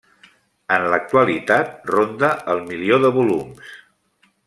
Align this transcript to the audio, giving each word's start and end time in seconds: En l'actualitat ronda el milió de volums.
En 0.77 0.85
l'actualitat 0.93 1.77
ronda 1.91 2.33
el 2.55 2.65
milió 2.73 2.99
de 3.07 3.13
volums. 3.19 3.75